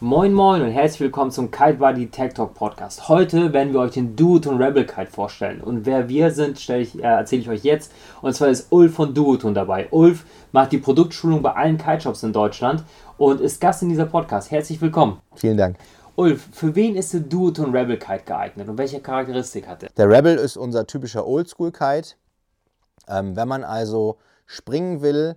Moin 0.00 0.34
Moin 0.34 0.60
und 0.60 0.68
herzlich 0.68 1.00
willkommen 1.00 1.30
zum 1.30 1.50
Kite 1.50 1.78
Buddy 1.78 2.08
Tech 2.08 2.34
Talk 2.34 2.52
Podcast. 2.52 3.08
Heute 3.08 3.54
werden 3.54 3.72
wir 3.72 3.80
euch 3.80 3.92
den 3.92 4.14
Duoton 4.14 4.62
Rebel 4.62 4.84
Kite 4.84 5.10
vorstellen. 5.10 5.62
Und 5.62 5.86
wer 5.86 6.10
wir 6.10 6.30
sind, 6.32 6.58
ich, 6.68 6.98
äh, 6.98 7.02
erzähle 7.02 7.40
ich 7.40 7.48
euch 7.48 7.64
jetzt. 7.64 7.90
Und 8.20 8.34
zwar 8.34 8.48
ist 8.48 8.70
Ulf 8.70 8.92
von 8.92 9.14
Duoton 9.14 9.54
dabei. 9.54 9.88
Ulf 9.90 10.26
macht 10.52 10.72
die 10.72 10.78
Produktschulung 10.78 11.40
bei 11.40 11.52
allen 11.54 11.78
Kite-Shops 11.78 12.22
in 12.24 12.34
Deutschland 12.34 12.84
und 13.16 13.40
ist 13.40 13.58
Gast 13.58 13.82
in 13.82 13.88
dieser 13.88 14.04
Podcast. 14.04 14.50
Herzlich 14.50 14.82
willkommen. 14.82 15.18
Vielen 15.34 15.56
Dank. 15.56 15.78
Ulf, 16.14 16.46
für 16.52 16.74
wen 16.74 16.94
ist 16.94 17.14
der 17.14 17.20
Duoton 17.20 17.74
Rebel 17.74 17.98
Kite 17.98 18.24
geeignet 18.26 18.68
und 18.68 18.76
welche 18.76 19.00
Charakteristik 19.00 19.66
hat 19.66 19.82
er? 19.82 19.88
Der 19.96 20.10
Rebel 20.10 20.36
ist 20.36 20.58
unser 20.58 20.86
typischer 20.86 21.26
Oldschool 21.26 21.72
Kite. 21.72 22.16
Ähm, 23.08 23.34
wenn 23.34 23.48
man 23.48 23.64
also 23.64 24.18
springen 24.44 25.00
will, 25.00 25.36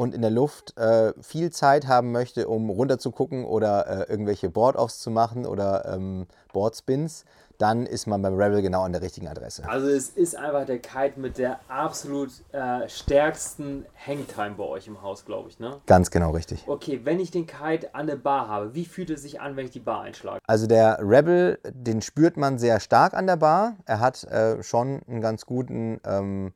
und 0.00 0.14
in 0.14 0.22
der 0.22 0.30
Luft 0.30 0.78
äh, 0.78 1.12
viel 1.20 1.50
Zeit 1.50 1.86
haben 1.86 2.10
möchte, 2.10 2.48
um 2.48 2.70
runter 2.70 2.98
zu 2.98 3.10
gucken 3.10 3.44
oder 3.44 4.08
äh, 4.08 4.10
irgendwelche 4.10 4.48
Board-Offs 4.48 4.98
zu 5.00 5.10
machen 5.10 5.44
oder 5.44 5.84
ähm, 5.84 6.26
Board-Spins, 6.54 7.26
dann 7.58 7.84
ist 7.84 8.06
man 8.06 8.22
beim 8.22 8.34
Rebel 8.34 8.62
genau 8.62 8.80
an 8.80 8.92
der 8.92 9.02
richtigen 9.02 9.28
Adresse. 9.28 9.68
Also 9.68 9.88
es 9.88 10.08
ist 10.08 10.34
einfach 10.36 10.64
der 10.64 10.78
Kite 10.78 11.20
mit 11.20 11.36
der 11.36 11.60
absolut 11.68 12.30
äh, 12.52 12.88
stärksten 12.88 13.84
Hangtime 14.06 14.54
bei 14.56 14.64
euch 14.64 14.86
im 14.86 15.02
Haus, 15.02 15.26
glaube 15.26 15.50
ich, 15.50 15.58
ne? 15.58 15.82
Ganz 15.84 16.10
genau 16.10 16.30
richtig. 16.30 16.64
Okay, 16.66 17.02
wenn 17.04 17.20
ich 17.20 17.30
den 17.30 17.46
Kite 17.46 17.94
an 17.94 18.06
der 18.06 18.16
Bar 18.16 18.48
habe, 18.48 18.74
wie 18.74 18.86
fühlt 18.86 19.10
es 19.10 19.20
sich 19.20 19.42
an, 19.42 19.56
wenn 19.56 19.66
ich 19.66 19.72
die 19.72 19.80
Bar 19.80 20.00
einschlage? 20.00 20.38
Also 20.46 20.66
der 20.66 21.00
Rebel, 21.02 21.58
den 21.70 22.00
spürt 22.00 22.38
man 22.38 22.58
sehr 22.58 22.80
stark 22.80 23.12
an 23.12 23.26
der 23.26 23.36
Bar. 23.36 23.76
Er 23.84 24.00
hat 24.00 24.24
äh, 24.24 24.62
schon 24.62 25.02
einen 25.06 25.20
ganz 25.20 25.44
guten... 25.44 26.00
Ähm, 26.06 26.54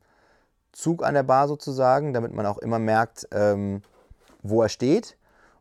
Zug 0.74 1.04
an 1.04 1.14
der 1.14 1.22
Bar 1.22 1.48
sozusagen, 1.48 2.12
damit 2.12 2.32
man 2.32 2.46
auch 2.46 2.58
immer 2.58 2.78
merkt, 2.78 3.28
ähm, 3.32 3.82
wo 4.42 4.62
er 4.62 4.68
steht. 4.68 5.16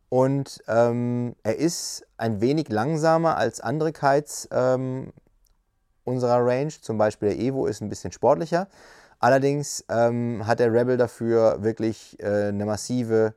Und 0.08 0.62
ähm, 0.68 1.34
er 1.42 1.56
ist 1.56 2.06
ein 2.16 2.40
wenig 2.40 2.68
langsamer 2.68 3.36
als 3.36 3.60
andere 3.60 3.92
Kites 3.92 4.48
ähm, 4.52 5.12
unserer 6.04 6.44
Range. 6.44 6.68
Zum 6.68 6.98
Beispiel 6.98 7.30
der 7.30 7.38
Evo 7.38 7.66
ist 7.66 7.80
ein 7.80 7.88
bisschen 7.88 8.12
sportlicher. 8.12 8.68
Allerdings 9.18 9.84
ähm, 9.88 10.46
hat 10.46 10.60
der 10.60 10.72
Rebel 10.72 10.96
dafür 10.96 11.62
wirklich 11.62 12.20
äh, 12.20 12.48
eine 12.48 12.66
massive 12.66 13.34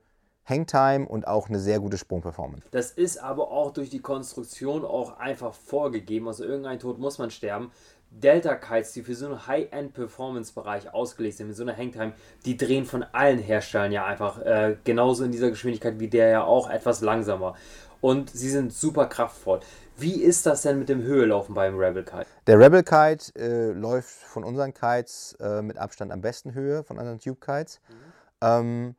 Hangtime 0.48 1.08
und 1.08 1.28
auch 1.28 1.50
eine 1.50 1.60
sehr 1.60 1.80
gute 1.80 1.98
Sprungperformance. 1.98 2.66
Das 2.72 2.92
ist 2.92 3.18
aber 3.18 3.52
auch 3.52 3.72
durch 3.72 3.90
die 3.90 4.00
Konstruktion 4.00 4.86
auch 4.86 5.18
einfach 5.18 5.54
vorgegeben. 5.54 6.28
Also 6.28 6.44
irgendein 6.46 6.80
Tod 6.80 7.00
muss 7.00 7.18
man 7.18 7.32
sterben. 7.32 7.72
Delta-Kites, 8.20 8.94
die 8.94 9.04
für 9.04 9.16
so 9.16 9.28
einen 9.28 9.48
High-End-Performance-Bereich 9.48 10.94
ausgelegt 10.94 11.38
sind, 11.38 11.48
mit 11.48 11.56
so 11.56 11.64
einer 11.64 11.76
Hangtime, 11.76 12.14
die 12.46 12.58
drehen 12.58 12.86
von 12.86 13.04
allen 13.12 13.40
Herstellern 13.40 13.92
ja 13.92 14.06
einfach 14.06 14.40
äh, 14.42 14.78
genauso 14.84 15.24
in 15.24 15.32
dieser 15.32 15.50
Geschwindigkeit 15.50 16.00
wie 16.00 16.08
der 16.08 16.30
ja 16.30 16.44
auch 16.44 16.70
etwas 16.70 17.02
langsamer. 17.02 17.56
Und 18.02 18.30
sie 18.30 18.50
sind 18.50 18.74
super 18.74 19.08
kraftvoll. 19.08 19.60
Wie 19.98 20.22
ist 20.22 20.46
das 20.46 20.62
denn 20.62 20.78
mit 20.78 20.90
dem 20.90 21.02
Höhelaufen 21.02 21.56
beim 21.56 21.78
Rebel 21.78 22.04
Kite? 22.04 22.28
Der 22.46 22.60
Rebel 22.60 22.84
Kite 22.84 23.34
äh, 23.36 23.72
läuft 23.72 24.10
von 24.10 24.44
unseren 24.44 24.74
Kites 24.74 25.36
äh, 25.40 25.62
mit 25.64 25.78
Abstand 25.78 26.12
am 26.12 26.22
besten 26.22 26.54
Höhe, 26.54 26.84
von 26.84 27.00
anderen 27.00 27.20
Tube 27.20 27.42
Kites. 27.42 27.80
Mhm. 27.90 27.96
Ähm, 28.42 28.96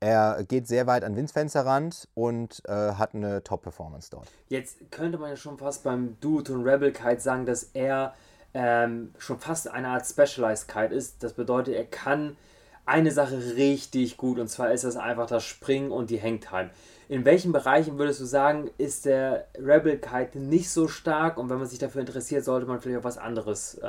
er 0.00 0.44
geht 0.44 0.66
sehr 0.66 0.86
weit 0.86 1.04
an 1.04 1.16
Windfensterrand 1.16 2.08
und 2.14 2.60
äh, 2.66 2.72
hat 2.72 3.14
eine 3.14 3.42
Top-Performance 3.42 4.10
dort. 4.10 4.28
Jetzt 4.48 4.90
könnte 4.90 5.16
man 5.16 5.30
ja 5.30 5.36
schon 5.36 5.56
fast 5.56 5.84
beim 5.84 6.18
Duoton 6.20 6.62
Rebel 6.62 6.92
Kite 6.92 7.20
sagen, 7.20 7.46
dass 7.46 7.70
er 7.72 8.14
ähm, 8.54 9.12
schon 9.18 9.38
fast 9.38 9.70
eine 9.70 9.88
Art 9.88 10.06
Specialized 10.06 10.68
Kite 10.68 10.94
ist. 10.94 11.22
Das 11.22 11.34
bedeutet, 11.34 11.74
er 11.74 11.84
kann 11.84 12.36
eine 12.86 13.10
Sache 13.10 13.38
richtig 13.56 14.16
gut 14.16 14.38
und 14.38 14.48
zwar 14.48 14.72
ist 14.72 14.84
das 14.84 14.96
einfach 14.96 15.26
das 15.26 15.44
Springen 15.44 15.90
und 15.90 16.10
die 16.10 16.20
Hangtime. 16.20 16.70
In 17.08 17.24
welchen 17.24 17.52
Bereichen 17.52 17.98
würdest 17.98 18.20
du 18.20 18.24
sagen, 18.24 18.70
ist 18.78 19.04
der 19.04 19.46
Rebel 19.58 19.98
Kite 19.98 20.38
nicht 20.38 20.70
so 20.70 20.88
stark 20.88 21.36
und 21.36 21.50
wenn 21.50 21.58
man 21.58 21.66
sich 21.66 21.78
dafür 21.78 22.00
interessiert, 22.00 22.44
sollte 22.44 22.66
man 22.66 22.80
vielleicht 22.80 22.98
auf 22.98 23.04
was 23.04 23.18
anderes 23.18 23.78
äh, 23.78 23.84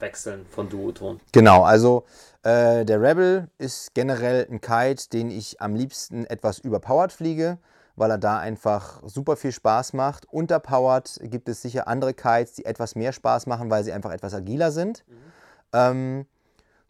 wechseln 0.00 0.46
von 0.50 0.68
Duoton? 0.68 1.20
Genau, 1.32 1.62
also 1.62 2.04
äh, 2.42 2.84
der 2.84 3.00
Rebel 3.00 3.48
ist 3.58 3.94
generell 3.94 4.46
ein 4.50 4.60
Kite, 4.60 5.08
den 5.12 5.30
ich 5.30 5.60
am 5.60 5.74
liebsten 5.76 6.26
etwas 6.26 6.58
überpowered 6.58 7.12
fliege 7.12 7.58
weil 8.00 8.10
er 8.10 8.18
da 8.18 8.38
einfach 8.38 9.02
super 9.06 9.36
viel 9.36 9.52
Spaß 9.52 9.92
macht. 9.92 10.24
Unterpowered 10.32 11.20
gibt 11.24 11.50
es 11.50 11.60
sicher 11.60 11.86
andere 11.86 12.14
Kites, 12.14 12.54
die 12.54 12.64
etwas 12.64 12.94
mehr 12.94 13.12
Spaß 13.12 13.46
machen, 13.46 13.70
weil 13.70 13.84
sie 13.84 13.92
einfach 13.92 14.10
etwas 14.10 14.32
agiler 14.32 14.72
sind. 14.72 15.04
Mhm. 15.06 15.14
Ähm, 15.74 16.26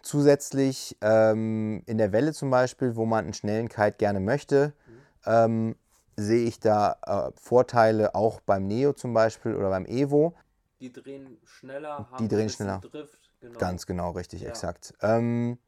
zusätzlich 0.02 0.96
ähm, 1.00 1.82
in 1.86 1.98
der 1.98 2.12
Welle 2.12 2.32
zum 2.32 2.50
Beispiel, 2.50 2.94
wo 2.94 3.06
man 3.06 3.24
einen 3.24 3.34
schnellen 3.34 3.68
Kite 3.68 3.96
gerne 3.98 4.20
möchte, 4.20 4.72
mhm. 4.86 4.92
ähm, 5.26 5.76
sehe 6.16 6.46
ich 6.46 6.60
da 6.60 6.96
äh, 7.04 7.32
Vorteile 7.34 8.14
auch 8.14 8.40
beim 8.40 8.68
Neo 8.68 8.92
zum 8.92 9.12
Beispiel 9.12 9.56
oder 9.56 9.68
beim 9.70 9.86
Evo. 9.86 10.36
Die 10.78 10.92
drehen 10.92 11.38
schneller, 11.44 12.08
haben 12.08 12.18
die 12.18 12.28
drehen 12.28 12.50
schneller. 12.50 12.80
Drift. 12.88 13.18
Genau. 13.40 13.58
Ganz 13.58 13.86
genau, 13.86 14.12
richtig, 14.12 14.42
ja. 14.42 14.48
exakt. 14.48 14.94
Ähm, 15.02 15.58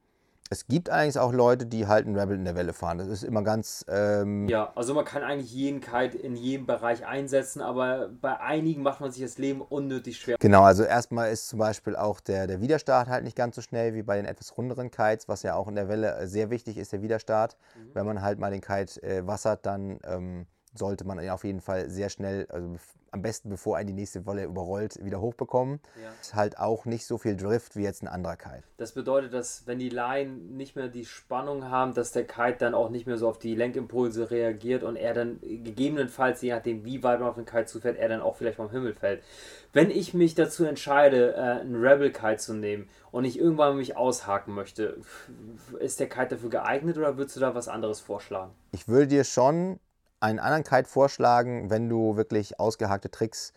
es 0.52 0.66
gibt 0.66 0.90
eigentlich 0.90 1.18
auch 1.18 1.32
Leute, 1.32 1.64
die 1.64 1.86
halt 1.86 2.06
einen 2.06 2.16
Rebel 2.16 2.36
in 2.36 2.44
der 2.44 2.54
Welle 2.54 2.74
fahren. 2.74 2.98
Das 2.98 3.08
ist 3.08 3.24
immer 3.24 3.42
ganz. 3.42 3.84
Ähm 3.88 4.46
ja, 4.48 4.70
also 4.74 4.92
man 4.92 5.04
kann 5.04 5.22
eigentlich 5.22 5.52
jeden 5.52 5.80
Kite 5.80 6.18
in 6.18 6.36
jedem 6.36 6.66
Bereich 6.66 7.06
einsetzen, 7.06 7.62
aber 7.62 8.10
bei 8.20 8.38
einigen 8.38 8.82
macht 8.82 9.00
man 9.00 9.10
sich 9.10 9.22
das 9.22 9.38
Leben 9.38 9.62
unnötig 9.62 10.18
schwer. 10.18 10.36
Genau, 10.38 10.62
also 10.62 10.84
erstmal 10.84 11.32
ist 11.32 11.48
zum 11.48 11.58
Beispiel 11.58 11.96
auch 11.96 12.20
der, 12.20 12.46
der 12.46 12.60
Widerstart 12.60 13.08
halt 13.08 13.24
nicht 13.24 13.36
ganz 13.36 13.56
so 13.56 13.62
schnell 13.62 13.94
wie 13.94 14.02
bei 14.02 14.16
den 14.16 14.26
etwas 14.26 14.56
runderen 14.56 14.90
Kites, 14.90 15.26
was 15.26 15.42
ja 15.42 15.54
auch 15.54 15.68
in 15.68 15.74
der 15.74 15.88
Welle 15.88 16.26
sehr 16.28 16.50
wichtig 16.50 16.76
ist, 16.76 16.92
der 16.92 17.00
Widerstart. 17.00 17.56
Mhm. 17.74 17.90
Wenn 17.94 18.06
man 18.06 18.22
halt 18.22 18.38
mal 18.38 18.50
den 18.50 18.60
Kite 18.60 19.02
äh, 19.02 19.26
wassert, 19.26 19.64
dann. 19.64 19.98
Ähm, 20.04 20.46
sollte 20.74 21.04
man 21.04 21.18
auf 21.28 21.44
jeden 21.44 21.60
Fall 21.60 21.88
sehr 21.88 22.08
schnell, 22.08 22.46
also 22.48 22.76
am 23.10 23.20
besten 23.20 23.50
bevor 23.50 23.76
einen 23.76 23.88
die 23.88 23.92
nächste 23.92 24.24
Wolle 24.24 24.44
überrollt, 24.44 25.04
wieder 25.04 25.20
hochbekommen. 25.20 25.80
Ja. 26.02 26.10
Ist 26.20 26.34
halt 26.34 26.58
auch 26.58 26.86
nicht 26.86 27.06
so 27.06 27.18
viel 27.18 27.36
Drift 27.36 27.76
wie 27.76 27.82
jetzt 27.82 28.02
ein 28.02 28.08
anderer 28.08 28.36
Kite. 28.36 28.62
Das 28.78 28.92
bedeutet, 28.92 29.34
dass 29.34 29.66
wenn 29.66 29.78
die 29.78 29.90
Laien 29.90 30.56
nicht 30.56 30.76
mehr 30.76 30.88
die 30.88 31.04
Spannung 31.04 31.68
haben, 31.68 31.92
dass 31.92 32.12
der 32.12 32.26
Kite 32.26 32.56
dann 32.60 32.74
auch 32.74 32.88
nicht 32.88 33.06
mehr 33.06 33.18
so 33.18 33.28
auf 33.28 33.38
die 33.38 33.54
Lenkimpulse 33.54 34.30
reagiert 34.30 34.82
und 34.82 34.96
er 34.96 35.12
dann 35.12 35.40
gegebenenfalls, 35.40 36.40
je 36.40 36.54
nachdem 36.54 36.86
wie 36.86 37.02
weit 37.02 37.20
man 37.20 37.28
auf 37.28 37.34
den 37.34 37.44
Kite 37.44 37.66
zufährt, 37.66 37.98
er 37.98 38.08
dann 38.08 38.22
auch 38.22 38.36
vielleicht 38.36 38.56
vom 38.56 38.70
Himmel 38.70 38.94
fällt. 38.94 39.22
Wenn 39.74 39.90
ich 39.90 40.14
mich 40.14 40.34
dazu 40.34 40.64
entscheide, 40.64 41.34
äh, 41.34 41.60
einen 41.60 41.76
Rebel 41.76 42.12
Kite 42.12 42.38
zu 42.38 42.54
nehmen 42.54 42.88
und 43.10 43.26
ich 43.26 43.38
irgendwann 43.38 43.76
mich 43.76 43.94
aushaken 43.94 44.54
möchte, 44.54 44.96
ist 45.80 46.00
der 46.00 46.08
Kite 46.08 46.36
dafür 46.36 46.48
geeignet 46.48 46.96
oder 46.96 47.18
würdest 47.18 47.36
du 47.36 47.40
da 47.40 47.54
was 47.54 47.68
anderes 47.68 48.00
vorschlagen? 48.00 48.52
Ich 48.72 48.88
würde 48.88 49.08
dir 49.08 49.24
schon 49.24 49.78
einen 50.22 50.38
anderen 50.38 50.64
Kite 50.64 50.88
vorschlagen, 50.88 51.70
wenn 51.70 51.88
du 51.88 52.16
wirklich 52.16 52.60
ausgehackte 52.60 53.10
Tricks 53.10 53.52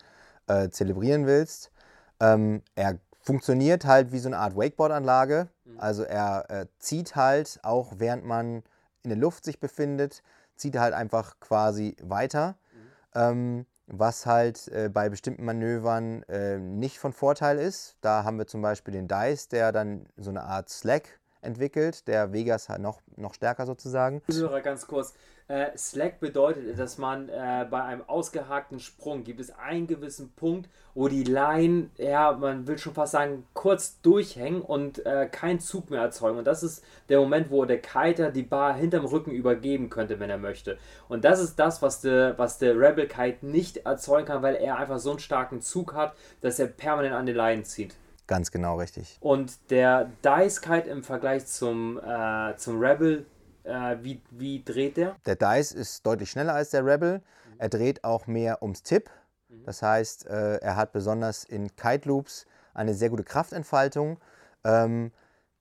äh, 0.47 0.69
zelebrieren 0.69 1.25
willst. 1.25 1.71
Ähm, 2.19 2.61
er 2.75 2.99
funktioniert 3.21 3.85
halt 3.85 4.11
wie 4.11 4.19
so 4.19 4.29
eine 4.29 4.37
Art 4.37 4.55
Wakeboard-Anlage. 4.55 5.47
Mhm. 5.65 5.79
Also 5.79 6.03
er 6.03 6.49
äh, 6.49 6.65
zieht 6.79 7.15
halt 7.15 7.59
auch, 7.63 7.93
während 7.97 8.25
man 8.25 8.63
in 9.03 9.09
der 9.09 9.17
Luft 9.17 9.45
sich 9.45 9.59
befindet, 9.59 10.23
zieht 10.55 10.75
er 10.75 10.81
halt 10.81 10.93
einfach 10.93 11.39
quasi 11.39 11.95
weiter. 12.01 12.55
Mhm. 12.71 13.21
Ähm, 13.21 13.65
was 13.87 14.25
halt 14.25 14.67
äh, 14.69 14.89
bei 14.89 15.09
bestimmten 15.09 15.45
Manövern 15.45 16.23
äh, 16.23 16.57
nicht 16.57 16.97
von 16.97 17.13
Vorteil 17.13 17.59
ist. 17.59 17.97
Da 18.01 18.23
haben 18.23 18.39
wir 18.39 18.47
zum 18.47 18.63
Beispiel 18.63 18.93
den 18.93 19.07
Dice, 19.07 19.47
der 19.49 19.71
dann 19.71 20.07
so 20.17 20.31
eine 20.31 20.43
Art 20.43 20.69
Slack 20.69 21.19
entwickelt, 21.45 22.07
der 22.07 22.33
Vegas 22.33 22.69
halt 22.69 22.81
noch, 22.81 23.01
noch 23.15 23.33
stärker 23.33 23.65
sozusagen. 23.65 24.21
Ganz 24.63 24.87
kurz, 24.87 25.13
äh, 25.47 25.77
Slack 25.77 26.19
bedeutet, 26.19 26.79
dass 26.79 26.97
man 26.97 27.29
äh, 27.29 27.67
bei 27.69 27.83
einem 27.83 28.01
ausgehakten 28.07 28.79
Sprung 28.79 29.23
gibt 29.23 29.39
es 29.39 29.55
einen 29.55 29.85
gewissen 29.85 30.31
Punkt, 30.31 30.67
wo 30.95 31.07
die 31.07 31.23
Line, 31.23 31.91
ja, 31.97 32.31
man 32.31 32.65
will 32.65 32.79
schon 32.79 32.95
fast 32.95 33.11
sagen, 33.11 33.45
kurz 33.53 34.01
durchhängen 34.01 34.61
und 34.61 35.05
äh, 35.05 35.27
keinen 35.31 35.59
Zug 35.59 35.91
mehr 35.91 36.01
erzeugen. 36.01 36.39
Und 36.39 36.47
das 36.47 36.63
ist 36.63 36.83
der 37.09 37.19
Moment, 37.19 37.51
wo 37.51 37.63
der 37.65 37.79
Kiter 37.79 38.31
die 38.31 38.41
Bar 38.41 38.75
hinterm 38.75 39.05
Rücken 39.05 39.29
übergeben 39.29 39.91
könnte, 39.91 40.19
wenn 40.19 40.31
er 40.31 40.39
möchte. 40.39 40.79
Und 41.09 41.25
das 41.25 41.39
ist 41.39 41.57
das, 41.57 41.83
was 41.83 42.01
der, 42.01 42.39
was 42.39 42.57
der 42.57 42.79
Rebel 42.79 43.07
Kite 43.07 43.45
nicht 43.45 43.85
erzeugen 43.85 44.25
kann, 44.25 44.41
weil 44.41 44.55
er 44.55 44.77
einfach 44.77 44.97
so 44.97 45.11
einen 45.11 45.19
starken 45.19 45.61
Zug 45.61 45.93
hat, 45.93 46.15
dass 46.41 46.57
er 46.57 46.67
permanent 46.67 47.13
an 47.13 47.27
die 47.27 47.33
Line 47.33 47.61
zieht. 47.61 47.93
Ganz 48.27 48.51
genau 48.51 48.77
richtig. 48.77 49.17
Und 49.19 49.69
der 49.69 50.09
Dice 50.23 50.61
Kite 50.61 50.89
im 50.89 51.03
Vergleich 51.03 51.45
zum, 51.45 51.99
äh, 51.99 52.55
zum 52.57 52.79
Rebel 52.79 53.25
äh, 53.65 53.97
wie, 54.01 54.21
wie 54.31 54.63
dreht 54.63 54.97
der? 54.97 55.15
Der 55.25 55.35
Dice 55.35 55.71
ist 55.71 56.05
deutlich 56.05 56.29
schneller 56.29 56.53
als 56.53 56.69
der 56.69 56.85
Rebel. 56.85 57.17
Mhm. 57.19 57.55
Er 57.57 57.69
dreht 57.69 58.03
auch 58.03 58.27
mehr 58.27 58.61
ums 58.61 58.83
Tipp. 58.83 59.09
Mhm. 59.49 59.63
Das 59.65 59.81
heißt, 59.81 60.27
äh, 60.27 60.57
er 60.57 60.75
hat 60.75 60.91
besonders 60.93 61.43
in 61.43 61.75
Kite 61.75 62.07
Loops 62.07 62.45
eine 62.73 62.93
sehr 62.93 63.09
gute 63.09 63.23
Kraftentfaltung. 63.23 64.19
Ähm, 64.63 65.11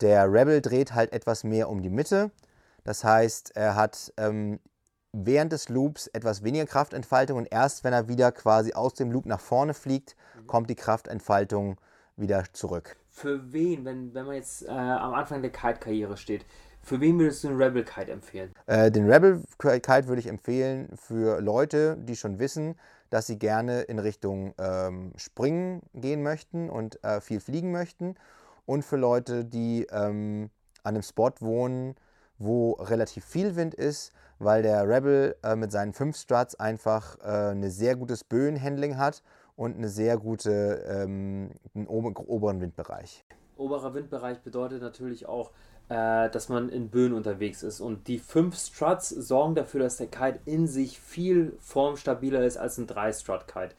der 0.01 0.31
Rebel 0.31 0.61
dreht 0.61 0.95
halt 0.95 1.13
etwas 1.13 1.45
mehr 1.45 1.69
um 1.69 1.83
die 1.83 1.91
Mitte. 1.91 2.31
Das 2.85 3.05
heißt, 3.05 3.57
er 3.57 3.75
hat 3.75 4.13
ähm, 4.19 4.61
während 5.13 5.53
des 5.53 5.69
Loops 5.69 6.09
etwas 6.09 6.43
weniger 6.43 6.67
Kraftentfaltung 6.67 7.39
und 7.39 7.49
erst 7.51 7.85
wenn 7.85 7.93
er 7.93 8.09
wieder 8.09 8.33
quasi 8.33 8.75
aus 8.75 8.95
dem 8.95 9.11
Loop 9.11 9.27
nach 9.27 9.41
vorne 9.41 9.73
fliegt, 9.73 10.17
mhm. 10.37 10.47
kommt 10.47 10.71
die 10.71 10.75
Kraftentfaltung 10.75 11.79
wieder 12.17 12.45
zurück. 12.53 12.97
Für 13.11 13.53
wen, 13.53 13.85
wenn, 13.85 14.15
wenn 14.15 14.27
man 14.27 14.35
jetzt 14.37 14.67
äh, 14.67 14.71
am 14.71 15.15
Anfang 15.15 15.43
der 15.43 15.51
Kite-Karriere 15.53 16.17
steht, 16.17 16.45
Für 16.85 17.01
wen 17.01 17.19
würdest 17.19 17.43
du 17.43 17.49
den 17.49 17.57
Rebel 17.57 17.83
Kite 17.83 18.13
empfehlen? 18.13 18.53
Äh, 18.67 18.91
den 18.91 19.11
Rebel 19.11 19.43
Kite 19.59 20.07
würde 20.07 20.21
ich 20.21 20.27
empfehlen 20.27 20.91
für 20.97 21.41
Leute, 21.41 21.97
die 21.97 22.15
schon 22.15 22.39
wissen, 22.39 22.75
dass 23.09 23.27
sie 23.27 23.39
gerne 23.39 23.83
in 23.83 23.99
Richtung 23.99 24.55
ähm, 24.59 25.13
Springen 25.17 25.81
gehen 25.95 26.23
möchten 26.23 26.69
und 26.69 27.03
äh, 27.03 27.23
viel 27.23 27.41
fliegen 27.41 27.73
möchten. 27.73 28.17
Und 28.67 28.85
für 28.85 28.97
Leute, 28.97 29.47
die 29.47 29.87
ähm, 29.91 30.51
an 30.83 30.95
einem 30.95 31.03
Spot 31.03 31.33
wohnen, 31.41 31.95
wo 32.39 32.73
relativ 32.73 33.25
viel 33.25 33.57
Wind 33.57 33.73
ist, 33.75 34.13
weil 34.39 34.63
der 34.63 34.87
Rebel 34.87 35.37
äh, 35.43 35.57
mit 35.57 35.73
seinen 35.73 35.95
fünf 35.95 36.19
Struts 36.19 36.55
einfach 36.57 37.19
äh, 37.21 37.53
ein 37.53 37.71
sehr 37.71 37.97
gutes 37.97 38.25
Böenhandling 38.25 38.99
hat 38.99 39.23
und 39.57 39.77
eine 39.77 39.89
sehr 39.89 40.17
gute, 40.17 40.85
ähm, 40.89 41.51
einen 41.75 41.87
oberen 41.87 42.61
Windbereich. 42.61 43.25
Oberer 43.57 43.95
Windbereich 43.95 44.41
bedeutet 44.41 44.83
natürlich 44.83 45.27
auch, 45.27 45.51
äh, 45.89 46.31
dass 46.31 46.49
man 46.49 46.69
in 46.69 46.89
Böen 46.89 47.13
unterwegs 47.13 47.63
ist. 47.63 47.81
Und 47.81 48.09
die 48.09 48.19
fünf 48.19 48.57
Struts 48.57 49.11
sorgen 49.11 49.55
dafür, 49.55 49.81
dass 49.81 49.99
der 49.99 50.09
Kite 50.09 50.41
in 50.45 50.67
sich 50.67 50.99
viel 50.99 51.57
formstabiler 51.61 52.45
ist 52.45 52.57
als 52.57 52.79
ein 52.79 52.87
3-Strut-Kite. 52.87 53.75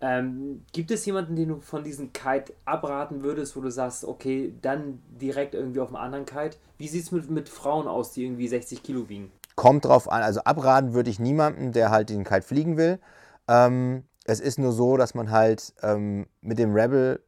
Ähm, 0.00 0.64
gibt 0.72 0.92
es 0.92 1.04
jemanden, 1.06 1.34
den 1.34 1.48
du 1.48 1.60
von 1.60 1.82
diesem 1.82 2.12
Kite 2.12 2.52
abraten 2.64 3.24
würdest, 3.24 3.56
wo 3.56 3.60
du 3.60 3.70
sagst, 3.70 4.04
okay, 4.04 4.54
dann 4.62 5.02
direkt 5.08 5.54
irgendwie 5.54 5.80
auf 5.80 5.88
einem 5.88 5.96
anderen 5.96 6.24
Kite? 6.24 6.56
Wie 6.78 6.86
sieht 6.86 7.02
es 7.02 7.12
mit, 7.12 7.28
mit 7.28 7.48
Frauen 7.48 7.88
aus, 7.88 8.12
die 8.12 8.24
irgendwie 8.24 8.46
60 8.46 8.82
Kilo 8.84 9.08
wiegen? 9.08 9.32
Kommt 9.56 9.84
drauf 9.84 10.08
an. 10.08 10.22
Also 10.22 10.40
abraten 10.44 10.94
würde 10.94 11.10
ich 11.10 11.18
niemanden, 11.18 11.72
der 11.72 11.90
halt 11.90 12.10
den 12.10 12.22
Kite 12.22 12.42
fliegen 12.42 12.76
will. 12.76 13.00
Ähm, 13.48 14.04
es 14.28 14.40
ist 14.40 14.58
nur 14.58 14.72
so, 14.72 14.98
dass 14.98 15.14
man 15.14 15.30
halt 15.30 15.72
ähm, 15.82 16.26
mit 16.42 16.58
dem 16.58 16.74
Rebel 16.74 17.24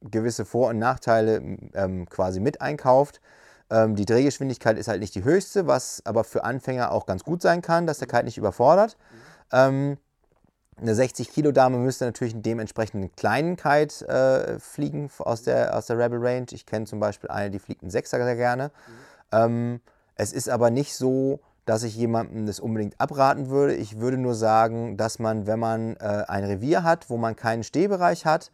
gewisse 0.00 0.44
Vor- 0.44 0.70
und 0.70 0.80
Nachteile 0.80 1.36
ähm, 1.74 2.08
quasi 2.10 2.40
mit 2.40 2.60
einkauft. 2.60 3.20
Ähm, 3.70 3.94
die 3.94 4.04
Drehgeschwindigkeit 4.04 4.76
ist 4.76 4.88
halt 4.88 5.00
nicht 5.00 5.14
die 5.14 5.22
höchste, 5.22 5.68
was 5.68 6.02
aber 6.04 6.24
für 6.24 6.42
Anfänger 6.42 6.90
auch 6.90 7.06
ganz 7.06 7.22
gut 7.22 7.40
sein 7.40 7.62
kann, 7.62 7.86
dass 7.86 7.98
der 7.98 8.08
Kite 8.08 8.24
nicht 8.24 8.36
überfordert. 8.36 8.96
Mhm. 9.50 9.98
eine 10.76 10.94
60 10.96 11.30
Kilo 11.30 11.52
Dame 11.52 11.78
müsste 11.78 12.04
natürlich 12.04 12.34
einen 12.34 12.42
dementsprechenden 12.42 13.14
kleinen 13.14 13.56
Kite 13.56 14.08
äh, 14.08 14.58
fliegen 14.58 15.08
aus 15.18 15.42
der, 15.42 15.76
aus 15.76 15.86
der 15.86 15.98
Rebel 15.98 16.18
Range. 16.20 16.46
Ich 16.50 16.66
kenne 16.66 16.86
zum 16.86 16.98
Beispiel 16.98 17.30
eine, 17.30 17.52
die 17.52 17.60
fliegt 17.60 17.82
einen 17.82 17.92
Sechser 17.92 18.18
sehr 18.24 18.34
gerne. 18.34 18.72
Mhm. 19.30 19.30
Ähm, 19.30 19.80
es 20.16 20.32
ist 20.32 20.48
aber 20.48 20.70
nicht 20.70 20.96
so, 20.96 21.38
dass 21.64 21.82
ich 21.82 21.96
jemandem 21.96 22.46
das 22.46 22.60
unbedingt 22.60 23.00
abraten 23.00 23.48
würde. 23.48 23.74
Ich 23.74 23.98
würde 23.98 24.18
nur 24.18 24.34
sagen, 24.34 24.96
dass 24.96 25.18
man, 25.18 25.46
wenn 25.46 25.58
man 25.58 25.96
äh, 25.96 26.24
ein 26.28 26.44
Revier 26.44 26.82
hat, 26.82 27.08
wo 27.10 27.16
man 27.16 27.36
keinen 27.36 27.64
Stehbereich 27.64 28.26
hat 28.26 28.50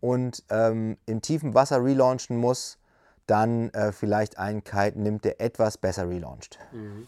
und 0.00 0.44
ähm, 0.50 0.96
im 1.06 1.22
tiefen 1.22 1.54
Wasser 1.54 1.82
relaunchen 1.82 2.36
muss, 2.36 2.78
dann 3.26 3.70
äh, 3.70 3.92
vielleicht 3.92 4.38
einen 4.38 4.64
Kite 4.64 4.98
nimmt, 4.98 5.24
der 5.24 5.40
etwas 5.40 5.78
besser 5.78 6.08
relauncht. 6.08 6.58
Mhm. 6.72 7.06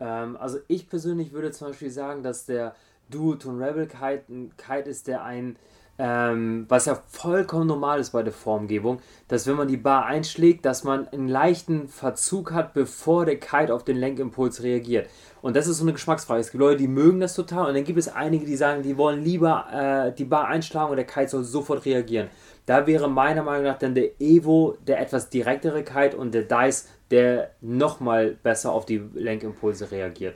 Ähm, 0.00 0.36
also 0.36 0.58
ich 0.68 0.88
persönlich 0.88 1.32
würde 1.32 1.50
zum 1.52 1.68
Beispiel 1.68 1.90
sagen, 1.90 2.22
dass 2.22 2.46
der 2.46 2.74
Duotone 3.10 3.66
Rebel 3.66 3.86
Kite 3.86 4.24
ein 4.28 4.56
Kite 4.56 4.90
ist, 4.90 5.06
der 5.06 5.22
ein 5.22 5.56
ähm, 5.98 6.66
was 6.68 6.86
ja 6.86 7.02
vollkommen 7.08 7.66
normal 7.66 7.98
ist 7.98 8.10
bei 8.10 8.22
der 8.22 8.32
Formgebung, 8.32 9.00
dass 9.26 9.46
wenn 9.46 9.56
man 9.56 9.66
die 9.66 9.76
Bar 9.76 10.06
einschlägt, 10.06 10.64
dass 10.64 10.84
man 10.84 11.08
einen 11.08 11.28
leichten 11.28 11.88
Verzug 11.88 12.52
hat, 12.52 12.72
bevor 12.72 13.24
der 13.24 13.38
Kite 13.38 13.74
auf 13.74 13.84
den 13.84 13.96
Lenkimpuls 13.96 14.62
reagiert. 14.62 15.08
Und 15.42 15.56
das 15.56 15.66
ist 15.66 15.78
so 15.78 15.84
eine 15.84 15.92
Geschmacksfrage. 15.92 16.40
Es 16.40 16.50
gibt 16.50 16.60
Leute, 16.60 16.78
die 16.78 16.88
mögen 16.88 17.20
das 17.20 17.34
total 17.34 17.66
und 17.66 17.74
dann 17.74 17.84
gibt 17.84 17.98
es 17.98 18.08
einige, 18.08 18.46
die 18.46 18.56
sagen, 18.56 18.82
die 18.82 18.96
wollen 18.96 19.22
lieber 19.22 19.66
äh, 19.72 20.12
die 20.14 20.24
Bar 20.24 20.46
einschlagen 20.46 20.90
und 20.90 20.96
der 20.96 21.06
Kite 21.06 21.28
soll 21.28 21.44
sofort 21.44 21.84
reagieren. 21.84 22.28
Da 22.66 22.86
wäre 22.86 23.08
meiner 23.08 23.42
Meinung 23.42 23.64
nach 23.64 23.78
dann 23.78 23.94
der 23.94 24.20
Evo 24.20 24.76
der 24.86 25.00
etwas 25.00 25.30
direktere 25.30 25.82
Kite 25.82 26.16
und 26.16 26.32
der 26.32 26.42
Dice, 26.42 26.86
der 27.10 27.50
nochmal 27.60 28.36
besser 28.42 28.72
auf 28.72 28.84
die 28.86 29.02
Lenkimpulse 29.14 29.90
reagiert. 29.90 30.34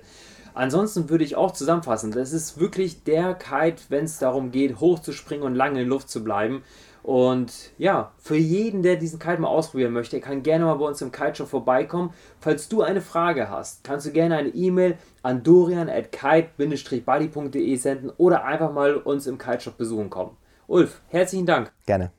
Ansonsten 0.54 1.08
würde 1.10 1.25
ich 1.25 1.37
auch 1.37 1.52
zusammenfassen, 1.52 2.10
das 2.10 2.32
ist 2.32 2.58
wirklich 2.58 3.04
der 3.04 3.34
Kite, 3.34 3.82
wenn 3.88 4.04
es 4.04 4.19
darum 4.19 4.50
geht, 4.50 4.81
hochzuspringen 4.81 5.44
und 5.44 5.54
lange 5.54 5.82
in 5.82 5.88
Luft 5.88 6.10
zu 6.10 6.22
bleiben. 6.22 6.62
Und 7.02 7.72
ja, 7.78 8.12
für 8.19 8.37
jeden, 8.37 8.82
der 8.82 8.96
diesen 8.96 9.19
Kite 9.19 9.40
mal 9.40 9.49
ausprobieren 9.49 9.93
möchte, 9.93 10.20
kann 10.20 10.43
gerne 10.43 10.64
mal 10.64 10.75
bei 10.75 10.87
uns 10.87 11.02
im 11.02 11.10
Kite 11.10 11.37
Shop 11.37 11.49
vorbeikommen. 11.49 12.12
Falls 12.38 12.69
du 12.69 12.82
eine 12.82 13.00
Frage 13.00 13.50
hast, 13.50 13.82
kannst 13.82 14.06
du 14.06 14.12
gerne 14.12 14.37
eine 14.37 14.50
E-Mail 14.50 14.96
an 15.22 15.43
dorian 15.43 15.88
at 15.88 16.12
kite-buddy.de 16.12 17.76
senden 17.76 18.10
oder 18.19 18.44
einfach 18.44 18.72
mal 18.72 18.96
uns 18.96 19.26
im 19.26 19.38
Kite 19.38 19.62
Shop 19.62 19.76
besuchen 19.76 20.10
kommen. 20.10 20.37
Ulf, 20.69 21.00
herzlichen 21.08 21.46
Dank. 21.46 21.72
Gerne. 21.87 22.12